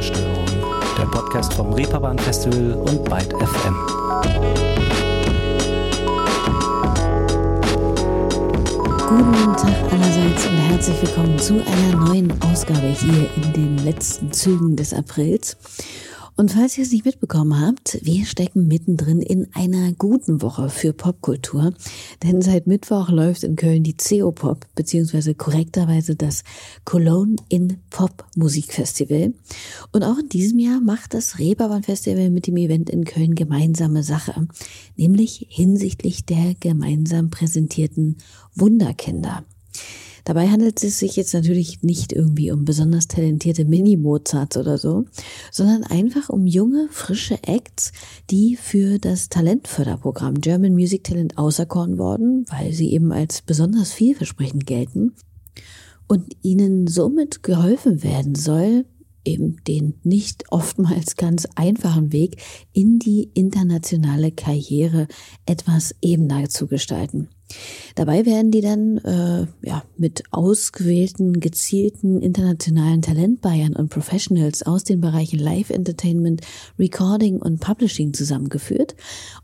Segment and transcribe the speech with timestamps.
[0.00, 0.46] Tonspurstörung,
[0.96, 3.76] der Podcast vom Reeperbahn Festival und Byte FM.
[9.08, 14.74] Guten Tag allerseits und herzlich willkommen zu einer neuen Ausgabe hier in den letzten Zügen
[14.74, 15.58] des Aprils.
[16.40, 20.94] Und falls ihr es nicht mitbekommen habt, wir stecken mittendrin in einer guten Woche für
[20.94, 21.74] Popkultur,
[22.22, 26.42] denn seit Mittwoch läuft in Köln die CO-Pop, beziehungsweise korrekterweise das
[26.86, 29.34] Cologne in Pop Musikfestival.
[29.92, 34.02] Und auch in diesem Jahr macht das Reeperbahn Festival mit dem Event in Köln gemeinsame
[34.02, 34.48] Sache,
[34.96, 38.16] nämlich hinsichtlich der gemeinsam präsentierten
[38.54, 39.44] Wunderkinder.
[40.30, 45.06] Dabei handelt es sich jetzt natürlich nicht irgendwie um besonders talentierte Mini-Mozarts oder so,
[45.50, 47.90] sondern einfach um junge, frische Acts,
[48.30, 54.68] die für das Talentförderprogramm German Music Talent auserkoren worden, weil sie eben als besonders vielversprechend
[54.68, 55.16] gelten
[56.06, 58.84] und ihnen somit geholfen werden soll,
[59.24, 62.40] eben den nicht oftmals ganz einfachen Weg
[62.72, 65.08] in die internationale Karriere
[65.44, 67.30] etwas ebener zu gestalten.
[67.94, 75.00] Dabei werden die dann äh, ja, mit ausgewählten, gezielten internationalen Talentbayern und Professionals aus den
[75.00, 76.42] Bereichen Live Entertainment,
[76.78, 78.94] Recording und Publishing zusammengeführt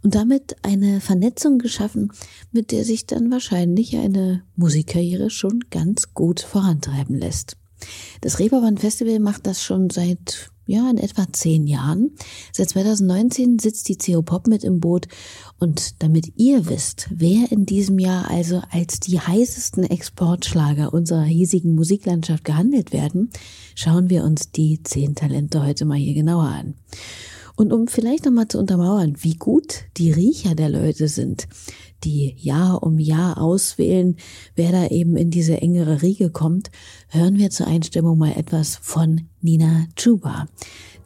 [0.03, 2.13] und damit eine Vernetzung geschaffen,
[2.53, 7.57] mit der sich dann wahrscheinlich eine Musikkarriere schon ganz gut vorantreiben lässt.
[8.21, 12.11] Das Reeperbahn Festival macht das schon seit ja, in etwa zehn Jahren.
[12.53, 15.07] Seit 2019 sitzt die CO Pop mit im Boot
[15.59, 21.75] und damit ihr wisst, wer in diesem Jahr also als die heißesten Exportschlager unserer hiesigen
[21.75, 23.31] Musiklandschaft gehandelt werden,
[23.75, 26.75] schauen wir uns die zehn Talente heute mal hier genauer an.
[27.57, 31.49] Und um vielleicht nochmal zu untermauern, wie gut die Riecher der Leute sind,
[32.07, 34.17] die Jahr um Jahr auswählen,
[34.55, 36.71] wer da eben in diese engere Riege kommt,
[37.09, 40.47] hören wir zur Einstimmung mal etwas von Nina Chuba,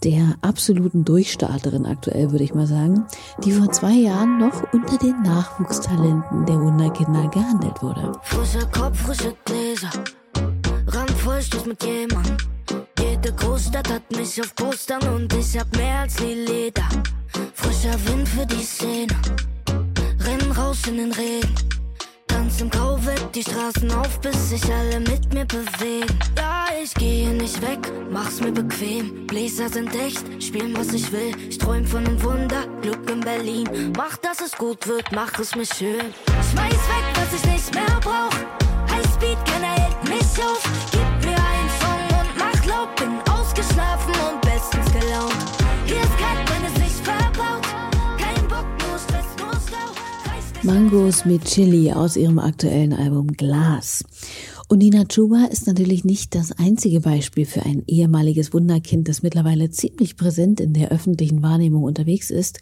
[0.04, 3.06] der absoluten Durchstarterin aktuell, würde ich mal sagen,
[3.44, 8.12] die vor zwei Jahren noch unter den Nachwuchstalenten der Wunderkinder gehandelt wurde.
[8.22, 9.90] Frischer Kopf, frische Gläser,
[10.86, 12.36] randvoll Schluss mit jemandem.
[12.98, 16.88] Jede Großstadt hat mich auf Postern und ich hab mehr als die Leder.
[17.54, 19.16] Frischer Wind für die Szene
[20.60, 21.54] raus in den Regen.
[22.26, 26.18] Tanz im Kau weg die Straßen auf, bis sich alle mit mir bewegen.
[26.36, 29.26] Ja, ich gehe nicht weg, mach's mir bequem.
[29.26, 31.32] Bläser sind echt, spielen was ich will.
[31.48, 33.92] Ich träum von einem Wunder, Glück in Berlin.
[33.96, 36.14] Mach, dass es gut wird, mach es mir schön.
[36.50, 38.36] Schmeiß weg, was ich nicht mehr brauch.
[38.90, 40.62] Highspeed, keiner hält mich auf.
[40.92, 40.99] Gib
[50.62, 54.04] Mangos mit Chili aus ihrem aktuellen Album Glas.
[54.68, 59.70] Und Nina Chuba ist natürlich nicht das einzige Beispiel für ein ehemaliges Wunderkind, das mittlerweile
[59.70, 62.60] ziemlich präsent in der öffentlichen Wahrnehmung unterwegs ist.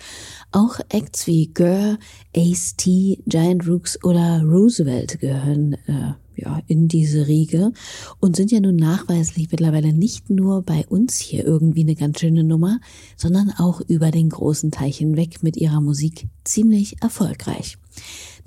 [0.53, 1.99] Auch Acts wie Gurr,
[2.37, 7.73] Ace T, Giant Rooks oder Roosevelt gehören äh, ja, in diese Riege
[8.21, 12.45] und sind ja nun nachweislich mittlerweile nicht nur bei uns hier irgendwie eine ganz schöne
[12.45, 12.81] Nummer,
[13.17, 17.79] sondern auch über den großen Teich hinweg mit ihrer Musik ziemlich erfolgreich.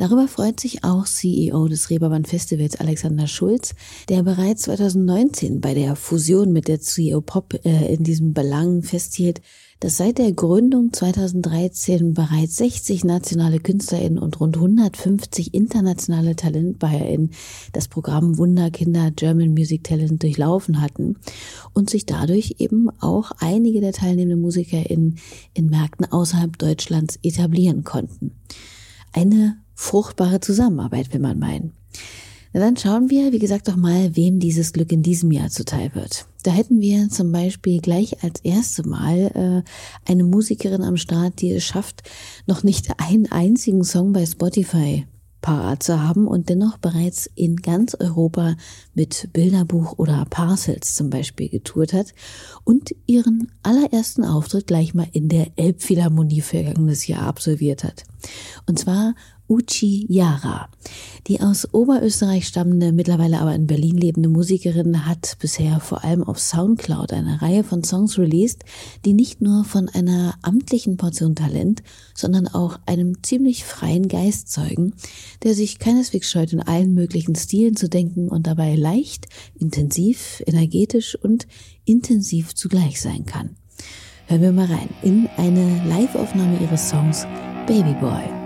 [0.01, 3.75] Darüber freut sich auch CEO des Reeperbahn Festivals Alexander Schulz,
[4.09, 9.41] der bereits 2019 bei der Fusion mit der CEO Pop äh, in diesem Belang festhielt,
[9.79, 17.29] dass seit der Gründung 2013 bereits 60 nationale KünstlerInnen und rund 150 internationale TalentbuyerInnen
[17.72, 21.17] das Programm Wunderkinder German Music Talent durchlaufen hatten
[21.73, 25.19] und sich dadurch eben auch einige der teilnehmenden MusikerInnen
[25.53, 28.31] in Märkten außerhalb Deutschlands etablieren konnten.
[29.13, 31.74] Eine fruchtbare Zusammenarbeit, will man meinen.
[32.53, 35.96] Na dann schauen wir, wie gesagt, doch mal, wem dieses Glück in diesem Jahr zuteil
[35.96, 36.28] wird.
[36.44, 41.52] Da hätten wir zum Beispiel gleich als erste Mal äh, eine Musikerin am Start, die
[41.52, 42.03] es schafft,
[42.46, 45.06] noch nicht einen einzigen Song bei Spotify
[45.41, 48.56] parat zu haben und dennoch bereits in ganz Europa
[48.94, 52.14] mit Bilderbuch oder Parcels zum Beispiel getourt hat
[52.64, 58.03] und ihren allerersten Auftritt gleich mal in der Elbphilharmonie vergangenes Jahr absolviert hat.
[58.67, 59.16] Und zwar
[59.52, 60.70] Uchi Yara.
[61.28, 66.40] Die aus Oberösterreich stammende, mittlerweile aber in Berlin lebende Musikerin hat bisher vor allem auf
[66.40, 68.64] Soundcloud eine Reihe von Songs released,
[69.03, 71.84] die nicht nur von einer amtlichen Portion Talent,
[72.16, 74.94] sondern auch einem ziemlich freien Geist zeugen,
[75.44, 79.28] der sich keineswegs scheut, in allen möglichen Stilen zu denken und dabei leicht,
[79.59, 81.46] intensiv, energetisch und
[81.84, 83.58] intensiv zugleich sein kann.
[84.28, 87.28] Hören wir mal rein in eine Live-Aufnahme ihres Songs
[87.68, 88.41] Baby Boy.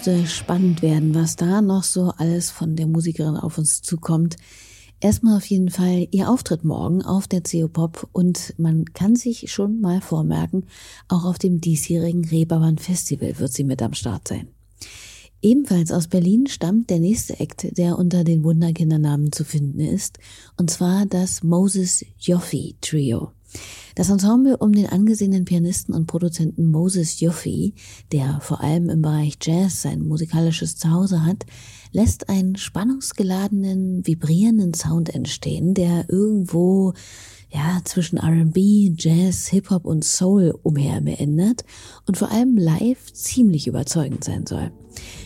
[0.00, 4.36] Dürfte spannend werden, was da noch so alles von der Musikerin auf uns zukommt.
[4.98, 9.52] Erstmal auf jeden Fall ihr Auftritt morgen auf der CO Pop und man kann sich
[9.52, 10.64] schon mal vormerken,
[11.08, 14.48] auch auf dem diesjährigen Reeperbahn Festival wird sie mit am Start sein.
[15.42, 20.18] Ebenfalls aus Berlin stammt der nächste Act, der unter den Wunderkindernamen zu finden ist,
[20.56, 23.32] und zwar das Moses Joffe Trio.
[23.94, 27.72] Das Ensemble um den angesehenen Pianisten und Produzenten Moses Joffe,
[28.12, 31.44] der vor allem im Bereich Jazz sein musikalisches Zuhause hat,
[31.92, 36.94] lässt einen spannungsgeladenen, vibrierenden Sound entstehen, der irgendwo
[37.52, 41.64] ja, zwischen R&B, Jazz, Hip-Hop und Soul umhermeandert
[42.06, 44.70] und vor allem live ziemlich überzeugend sein soll.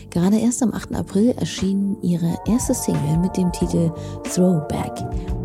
[0.09, 0.95] Gerade erst am 8.
[0.95, 3.91] April erschien ihre erste Single mit dem Titel
[4.33, 4.93] Throwback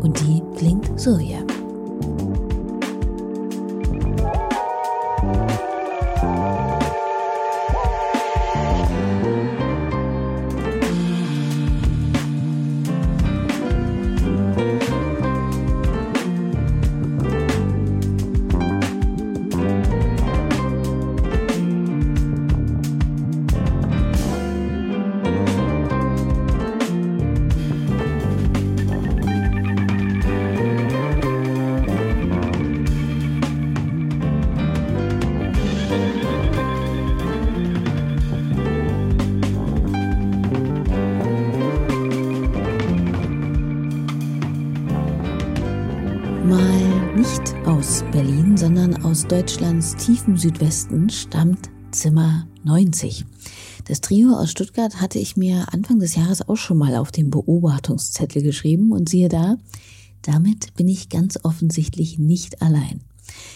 [0.01, 1.45] und die klingt so hier.
[46.45, 53.25] Mal nicht aus Berlin, sondern aus Deutschlands tiefem Südwesten stammt Zimmer 90.
[53.87, 57.29] Das Trio aus Stuttgart hatte ich mir Anfang des Jahres auch schon mal auf den
[57.29, 59.57] Beobachtungszettel geschrieben und siehe da,
[60.21, 63.01] damit bin ich ganz offensichtlich nicht allein.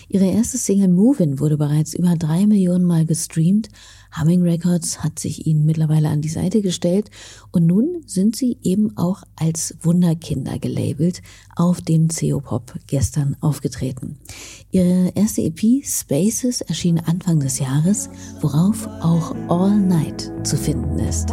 [0.08, 3.70] Ihre erste Single Movin' wurde bereits über drei Millionen Mal gestreamt.
[4.20, 7.10] Humming Records hat sich ihnen mittlerweile an die Seite gestellt
[7.52, 11.22] und nun sind sie eben auch als Wunderkinder gelabelt
[11.56, 14.18] auf dem CO Pop gestern aufgetreten.
[14.72, 18.10] Ihre erste EP Spaces erschien Anfang des Jahres,
[18.42, 21.32] worauf auch All Night zu finden ist.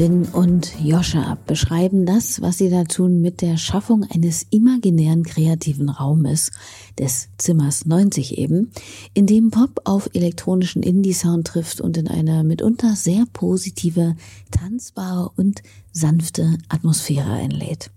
[0.00, 5.90] Finn und Joscha beschreiben das, was sie da tun, mit der Schaffung eines imaginären kreativen
[5.90, 6.52] Raumes,
[6.98, 8.70] des Zimmers 90 eben,
[9.12, 14.16] in dem Pop auf elektronischen Indie-Sound trifft und in eine mitunter sehr positive,
[14.50, 17.90] tanzbare und sanfte Atmosphäre einlädt.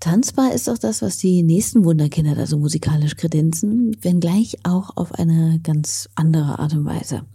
[0.00, 5.12] Tanzbar ist auch das, was die nächsten Wunderkinder da so musikalisch kredenzen, wenngleich auch auf
[5.12, 7.26] eine ganz andere Art und Weise.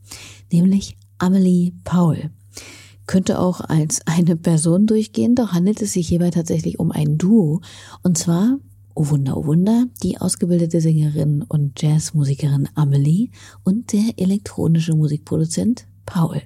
[0.51, 2.31] Nämlich Amelie Paul
[3.07, 7.61] könnte auch als eine Person durchgehen, doch handelt es sich hierbei tatsächlich um ein Duo.
[8.03, 8.59] Und zwar,
[8.93, 13.29] oh Wunder, oh Wunder, die ausgebildete Sängerin und Jazzmusikerin Amelie
[13.63, 16.41] und der elektronische Musikproduzent Paul.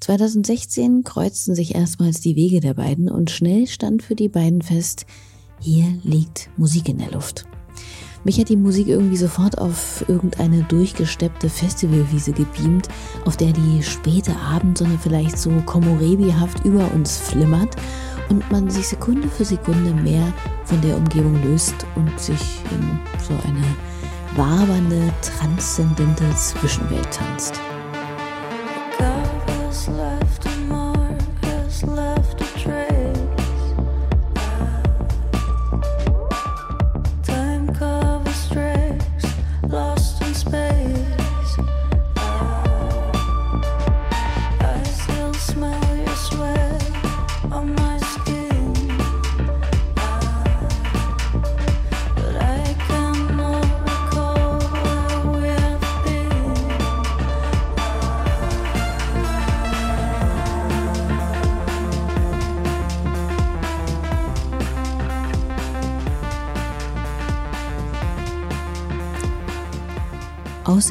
[0.00, 5.06] 2016 kreuzten sich erstmals die Wege der beiden und schnell stand für die beiden fest,
[5.60, 7.46] hier liegt Musik in der Luft.
[8.24, 12.88] Mich hat die Musik irgendwie sofort auf irgendeine durchgesteppte Festivalwiese gebeamt,
[13.24, 17.74] auf der die späte Abendsonne vielleicht so komorebihaft über uns flimmert
[18.28, 20.32] und man sich Sekunde für Sekunde mehr
[20.64, 23.64] von der Umgebung löst und sich in so eine
[24.36, 27.60] wabernde, transzendente Zwischenwelt tanzt.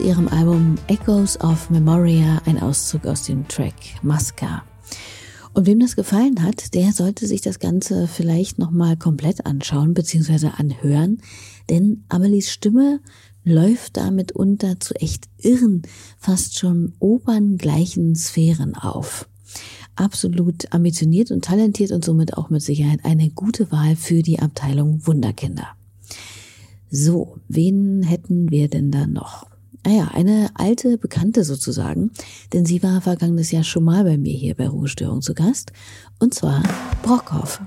[0.01, 4.63] Ihrem Album Echoes of Memoria ein Auszug aus dem Track Masca.
[5.53, 10.50] Und wem das gefallen hat, der sollte sich das Ganze vielleicht nochmal komplett anschauen bzw.
[10.58, 11.22] anhören,
[11.70, 13.00] denn Amelies Stimme
[13.43, 15.84] läuft damit unter zu echt irren,
[16.17, 19.29] fast schon operngleichen Sphären auf.
[19.96, 25.05] Absolut ambitioniert und talentiert und somit auch mit Sicherheit eine gute Wahl für die Abteilung
[25.05, 25.67] Wunderkinder.
[26.89, 29.50] So, wen hätten wir denn da noch?
[29.84, 32.12] Naja, eine alte Bekannte sozusagen,
[32.54, 35.72] denn sie war vergangenes Jahr schon mal bei mir hier bei Ruhestörung zu Gast,
[36.20, 36.62] und zwar
[37.02, 37.62] Brockhoff.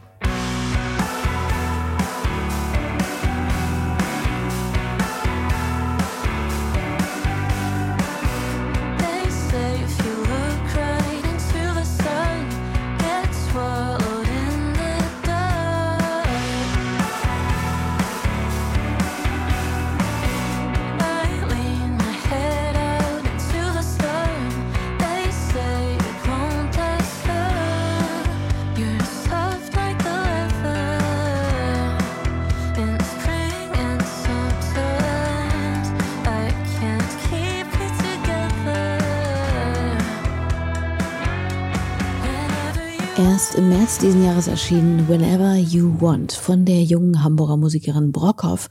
[43.85, 48.71] März diesen Jahres erschienen Whenever You Want von der jungen Hamburger Musikerin Brockhoff,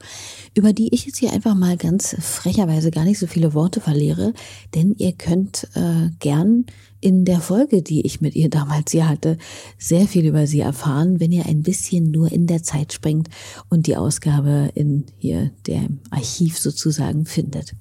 [0.56, 4.32] über die ich jetzt hier einfach mal ganz frecherweise gar nicht so viele Worte verliere,
[4.74, 6.66] denn ihr könnt äh, gern
[7.00, 9.38] in der Folge, die ich mit ihr damals hier hatte,
[9.78, 13.28] sehr viel über sie erfahren, wenn ihr ein bisschen nur in der Zeit springt
[13.68, 17.76] und die Ausgabe in hier dem Archiv sozusagen findet.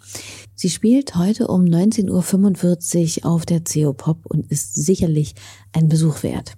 [0.54, 5.34] Sie spielt heute um 19.45 Uhr auf der CO Pop und ist sicherlich
[5.72, 6.54] ein Besuch wert.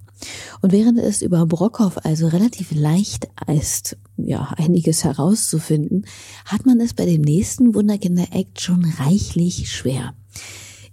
[0.62, 6.05] Und während es über Brockhoff also relativ leicht ist, ja, einiges herauszufinden,
[6.45, 10.13] hat man es bei dem nächsten Wunderkinder-Act schon reichlich schwer.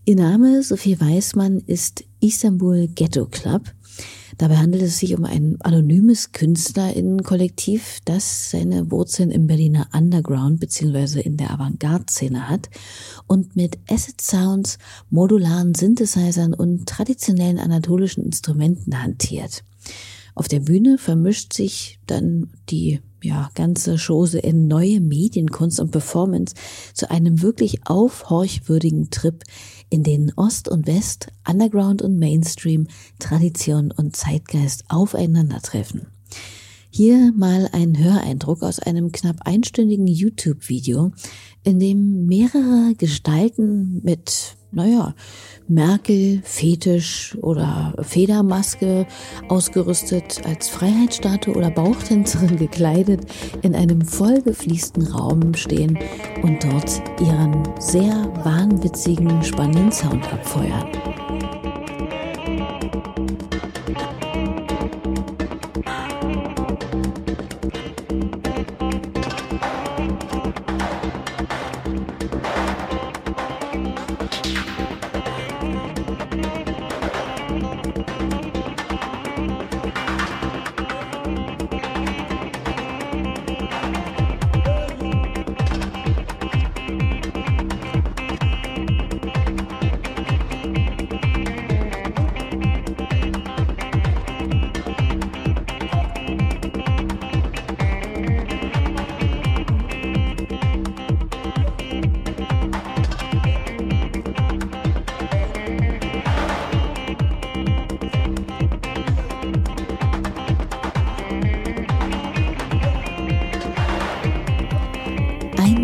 [0.04, 3.72] Ihr Name, so viel weiß man, ist Istanbul Ghetto Club.
[4.38, 11.20] Dabei handelt es sich um ein anonymes Künstlerinnenkollektiv, das seine Wurzeln im Berliner Underground bzw.
[11.20, 12.70] in der Avantgarde-Szene hat
[13.26, 14.78] und mit Acid Sounds,
[15.10, 19.64] modularen Synthesizern und traditionellen anatolischen Instrumenten hantiert.
[20.34, 26.54] Auf der Bühne vermischt sich dann die ja, ganze Chose in neue Medienkunst und Performance
[26.94, 29.44] zu einem wirklich aufhorchwürdigen Trip,
[29.92, 32.86] in den Ost und West, Underground und Mainstream,
[33.18, 36.06] Tradition und Zeitgeist aufeinandertreffen.
[36.90, 41.12] Hier mal ein Höreindruck aus einem knapp einstündigen YouTube-Video,
[41.62, 45.14] in dem mehrere Gestalten mit naja,
[45.68, 49.06] Merkel, Fetisch oder Federmaske
[49.48, 53.26] ausgerüstet, als Freiheitsstatue oder Bauchtänzerin gekleidet,
[53.62, 55.98] in einem vollgefließten Raum stehen
[56.42, 58.14] und dort ihren sehr
[58.44, 61.21] wahnwitzigen, spannenden Sound abfeuern.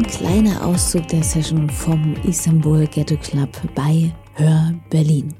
[0.08, 5.34] Kleiner Auszug der Session vom Istanbul Ghetto Club bei Hör Berlin.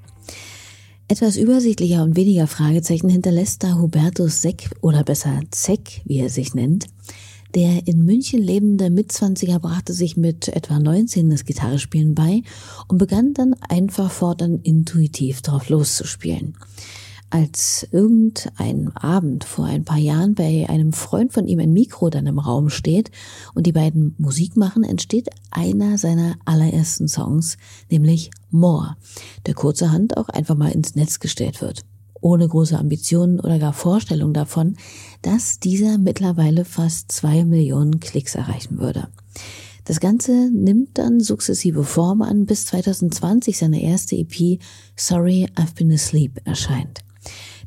[1.09, 6.55] Etwas übersichtlicher und weniger Fragezeichen hinterlässt da Hubertus Seck oder besser Zeck, wie er sich
[6.55, 6.87] nennt.
[7.55, 12.43] Der in München lebende Mitzwanziger brachte sich mit etwa 19 das Gitarrespielen bei
[12.89, 16.55] und begann dann einfach fortan intuitiv drauf loszuspielen
[17.31, 22.27] als irgendein Abend vor ein paar Jahren bei einem Freund von ihm ein Mikro dann
[22.27, 23.11] im Raum steht
[23.55, 27.59] und die beiden Musik machen, entsteht einer seiner allerersten Songs,
[27.91, 28.97] nämlich More,
[29.47, 31.83] der kurzerhand auch einfach mal ins Netz gestellt wird.
[32.21, 34.77] Ohne große Ambitionen oder gar Vorstellung davon,
[35.23, 39.09] dass dieser mittlerweile fast zwei Millionen Klicks erreichen würde.
[39.85, 44.61] Das Ganze nimmt dann sukzessive Form an, bis 2020 seine erste EP
[44.97, 47.01] Sorry I've Been Asleep erscheint.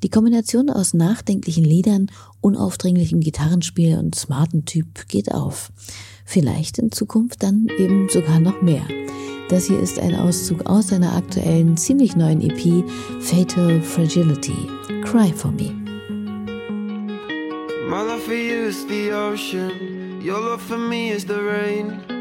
[0.04, 2.08] Die Kombination aus nachdenklichen Liedern,
[2.42, 5.72] unaufdringlichem Gitarrenspiel und smarten Typ geht auf.
[6.26, 8.84] Vielleicht in Zukunft dann eben sogar noch mehr.
[9.50, 12.84] Das hier ist ein Auszug aus seiner aktuellen, ziemlich neuen EP
[13.20, 14.56] Fatal Fragility.
[15.04, 15.72] Cry for me.
[17.88, 22.21] My love for you is the ocean, your love for me is the rain.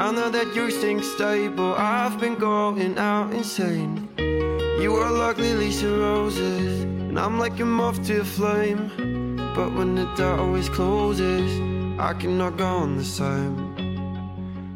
[0.00, 4.08] I know that you think stable, I've been going out insane.
[4.16, 8.88] You are like lilies and roses, and I'm like a moth to a flame.
[9.54, 11.50] But when the door always closes,
[12.00, 13.56] I cannot go on the same.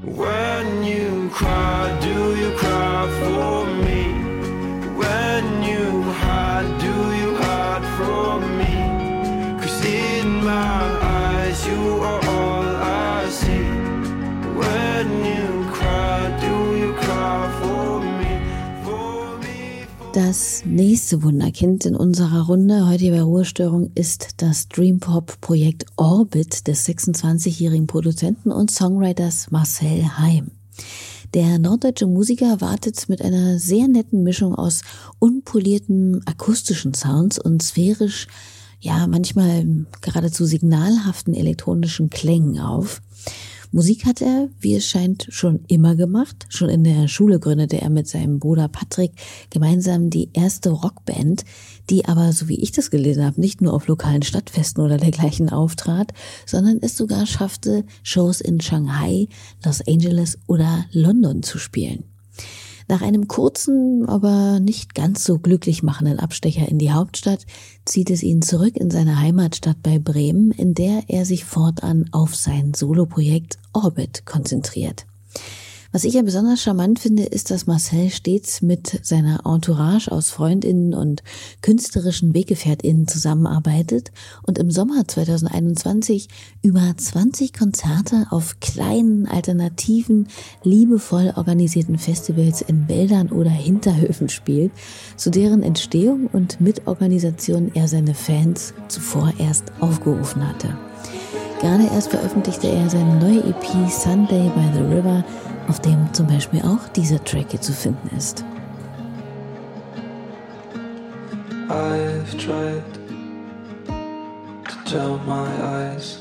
[0.02, 4.02] When you cry, do you cry for me?
[4.94, 8.76] When you hide, do you hide from me?
[9.58, 12.23] Cause in my eyes, you are
[20.14, 27.88] Das nächste Wunderkind in unserer Runde heute bei Ruhestörung ist das Dreampop-Projekt Orbit des 26-jährigen
[27.88, 30.52] Produzenten und Songwriters Marcel Heim.
[31.34, 34.82] Der norddeutsche Musiker wartet mit einer sehr netten Mischung aus
[35.18, 38.28] unpolierten akustischen Sounds und sphärisch,
[38.78, 39.66] ja, manchmal
[40.00, 43.02] geradezu signalhaften elektronischen Klängen auf.
[43.74, 46.46] Musik hat er, wie es scheint, schon immer gemacht.
[46.48, 49.10] Schon in der Schule gründete er mit seinem Bruder Patrick
[49.50, 51.44] gemeinsam die erste Rockband,
[51.90, 55.50] die aber, so wie ich das gelesen habe, nicht nur auf lokalen Stadtfesten oder dergleichen
[55.50, 56.12] auftrat,
[56.46, 59.26] sondern es sogar schaffte, Shows in Shanghai,
[59.64, 62.04] Los Angeles oder London zu spielen.
[62.86, 67.44] Nach einem kurzen, aber nicht ganz so glücklich machenden Abstecher in die Hauptstadt
[67.84, 72.34] zieht es ihn zurück in seine Heimatstadt bei Bremen, in der er sich fortan auf
[72.34, 75.06] sein Soloprojekt Orbit konzentriert.
[75.94, 80.92] Was ich ja besonders charmant finde, ist, dass Marcel stets mit seiner Entourage aus Freundinnen
[80.92, 81.22] und
[81.62, 84.10] künstlerischen Weggefährtinnen zusammenarbeitet
[84.44, 86.26] und im Sommer 2021
[86.62, 90.26] über 20 Konzerte auf kleinen, alternativen,
[90.64, 94.72] liebevoll organisierten Festivals in Wäldern oder Hinterhöfen spielt,
[95.16, 100.76] zu deren Entstehung und Mitorganisation er seine Fans zuvor erst aufgerufen hatte.
[101.60, 105.24] Gerade erst veröffentlichte er seine neue EP Sunday by the River,
[105.68, 108.44] auf dem zum Beispiel auch dieser Track hier zu finden ist.
[111.68, 112.84] I've tried
[114.68, 116.20] to tell my eyes,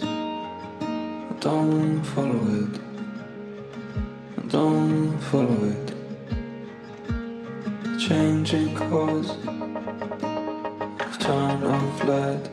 [1.40, 2.80] don't follow it,
[4.50, 5.94] don't follow it.
[8.00, 9.36] Changing course,
[11.20, 12.50] turn off light,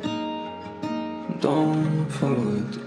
[1.41, 2.81] don't follow it.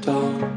[0.00, 0.47] Don't,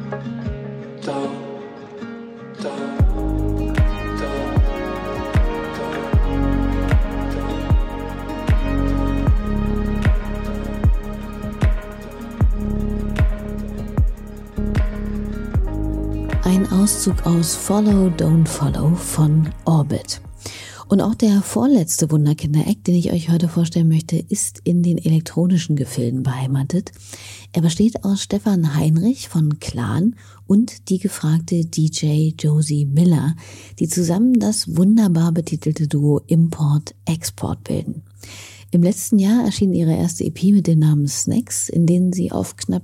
[17.02, 20.22] Auszug aus Follow, Don't Follow von Orbit.
[20.88, 25.76] Und auch der vorletzte Wunderkinder-Act, den ich euch heute vorstellen möchte, ist in den elektronischen
[25.76, 26.92] Gefilden beheimatet.
[27.54, 33.36] Er besteht aus Stefan Heinrich von Clan und die gefragte DJ Josie Miller,
[33.80, 38.04] die zusammen das wunderbar betitelte Duo Import-Export bilden.
[38.70, 42.58] Im letzten Jahr erschien ihre erste EP mit dem Namen Snacks, in denen sie auf
[42.58, 42.84] knapp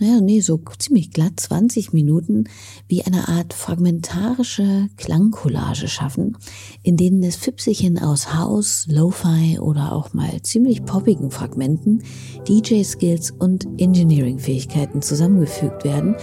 [0.00, 2.44] naja, nee, so ziemlich glatt 20 Minuten
[2.86, 6.36] wie eine Art fragmentarische Klangcollage schaffen,
[6.82, 12.02] in denen das Fipsichen aus House, Lo-Fi oder auch mal ziemlich poppigen Fragmenten,
[12.48, 16.16] DJ-Skills und Engineering-Fähigkeiten zusammengefügt werden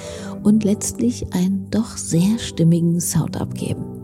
[0.43, 3.94] und letztlich einen doch sehr stimmigen Sound abgeben.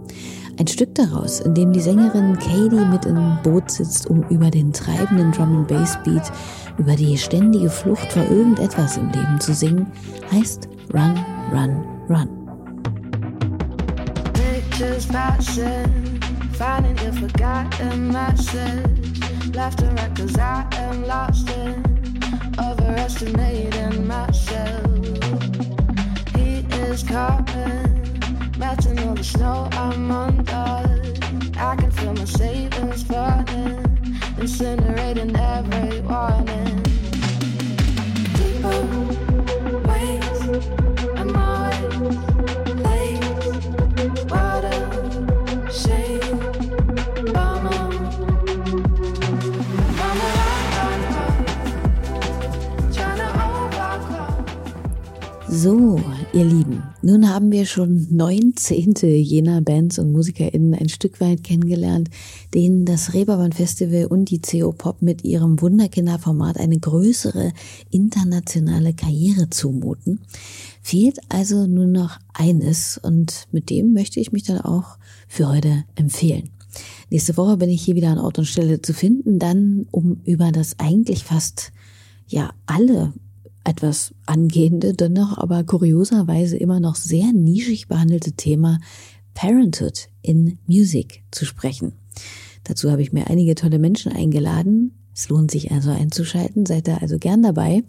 [0.61, 4.71] Ein Stück daraus, in dem die Sängerin Katie mit im Boot sitzt, um über den
[4.71, 6.21] treibenden Drum and Bass Beat,
[6.77, 9.87] über die ständige Flucht vor irgendetwas im Leben zu singen,
[10.31, 11.17] heißt Run,
[11.51, 12.29] Run, Run.
[14.33, 16.19] Pictures passing,
[16.53, 19.55] finding your forgotten message.
[19.55, 21.83] Left and right, cause I am lost in
[22.59, 24.85] overestimating myself.
[26.35, 28.10] Heat is coming,
[28.61, 30.11] melting all the snow I'm.
[31.57, 33.83] I can feel my savings burning,
[34.37, 36.83] incinerating every warning.
[38.37, 38.81] Deeper
[41.19, 41.95] I'm always
[42.85, 43.21] late.
[55.49, 56.00] So,
[56.33, 61.43] Ihr Lieben, nun haben wir schon neun Zehnte jener Bands und MusikerInnen ein Stück weit
[61.43, 62.09] kennengelernt,
[62.53, 67.51] denen das Reeperbahn Festival und die CO Pop mit ihrem Wunderkinderformat eine größere
[67.89, 70.21] internationale Karriere zumuten.
[70.81, 75.83] Fehlt also nur noch eines und mit dem möchte ich mich dann auch für heute
[75.95, 76.49] empfehlen.
[77.09, 80.53] Nächste Woche bin ich hier wieder an Ort und Stelle zu finden, dann um über
[80.53, 81.73] das eigentlich fast
[82.25, 83.11] ja alle
[83.63, 88.79] etwas angehende, dennoch aber kurioserweise immer noch sehr nischig behandelte Thema
[89.33, 91.93] Parenthood in Music zu sprechen.
[92.63, 94.93] Dazu habe ich mir einige tolle Menschen eingeladen.
[95.13, 97.83] Es lohnt sich also einzuschalten, seid da also gern dabei.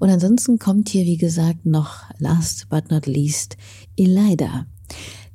[0.00, 3.56] Und ansonsten kommt hier, wie gesagt, noch last but not least
[3.96, 4.66] Elida.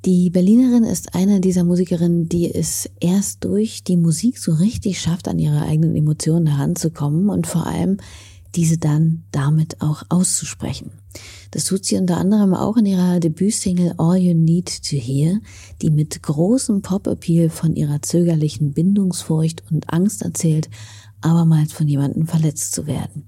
[0.05, 5.27] Die Berlinerin ist eine dieser Musikerinnen, die es erst durch die Musik so richtig schafft,
[5.27, 7.97] an ihre eigenen Emotionen heranzukommen und vor allem
[8.55, 10.91] diese dann damit auch auszusprechen.
[11.51, 15.39] Das tut sie unter anderem auch in ihrer Debütsingle All You Need to Hear,
[15.81, 20.69] die mit großem Pop-Appeal von ihrer zögerlichen Bindungsfurcht und Angst erzählt,
[21.21, 23.25] abermals von jemandem verletzt zu werden.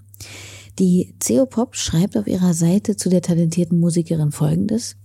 [0.80, 4.96] Die CO Pop schreibt auf ihrer Seite zu der talentierten Musikerin folgendes.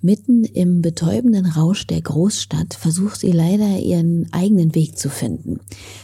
[0.00, 5.60] Mitten im betäubenden Rausch der Großstadt versucht sie leider ihren eigenen Weg zu finden.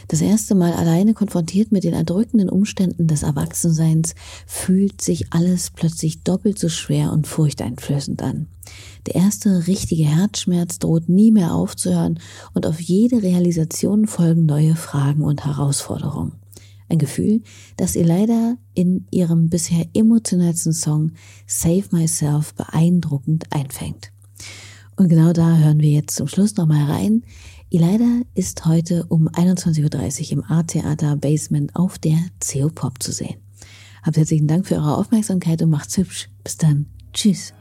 [0.09, 4.15] Das erste Mal alleine konfrontiert mit den erdrückenden Umständen des Erwachsenseins
[4.45, 8.47] fühlt sich alles plötzlich doppelt so schwer und furchteinflößend an.
[9.05, 12.19] Der erste richtige Herzschmerz droht nie mehr aufzuhören
[12.53, 16.33] und auf jede Realisation folgen neue Fragen und Herausforderungen.
[16.87, 17.41] Ein Gefühl,
[17.77, 21.11] das ihr leider in ihrem bisher emotionalsten Song
[21.47, 24.11] Save Myself beeindruckend einfängt.
[24.95, 27.23] Und genau da hören wir jetzt zum Schluss nochmal rein.
[27.71, 33.35] Elida ist heute um 21.30 Uhr im A-Theater Basement auf der CO Pop zu sehen.
[34.03, 36.29] Habt herzlichen Dank für eure Aufmerksamkeit und macht's hübsch.
[36.43, 36.85] Bis dann.
[37.11, 37.53] Tschüss.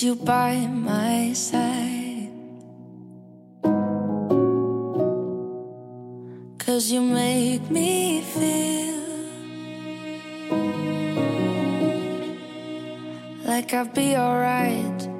[0.00, 2.30] You by my side.
[6.56, 9.02] Cause you make me feel
[13.44, 15.11] like I'll be alright.